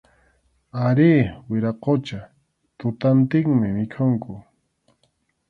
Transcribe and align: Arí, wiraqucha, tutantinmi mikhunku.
Arí, 0.85 1.09
wiraqucha, 1.49 2.19
tutantinmi 2.77 3.67
mikhunku. 3.77 4.33